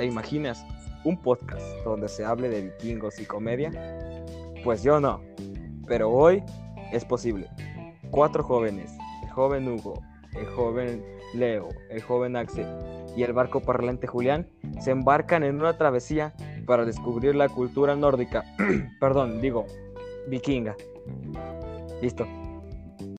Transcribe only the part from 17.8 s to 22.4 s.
nórdica, perdón, digo, vikinga. Listo.